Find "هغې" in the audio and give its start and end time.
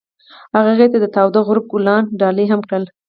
0.73-0.87